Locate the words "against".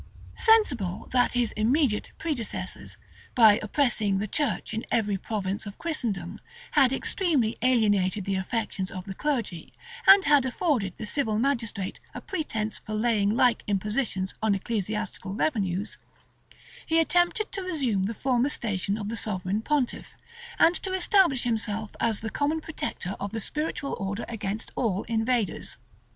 24.27-24.71